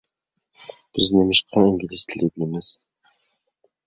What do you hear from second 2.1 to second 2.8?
تىلى ئۆگىنىمىز؟